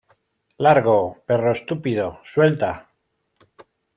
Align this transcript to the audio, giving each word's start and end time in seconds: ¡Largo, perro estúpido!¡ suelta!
¡Largo, 0.57 1.21
perro 1.27 1.51
estúpido!¡ 1.51 2.21
suelta! 2.33 2.89